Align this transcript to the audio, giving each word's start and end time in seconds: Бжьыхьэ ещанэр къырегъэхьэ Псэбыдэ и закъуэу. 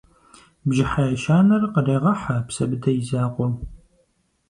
Бжьыхьэ 0.67 1.05
ещанэр 1.15 1.63
къырегъэхьэ 1.73 2.35
Псэбыдэ 2.47 2.91
и 3.01 3.03
закъуэу. 3.07 3.51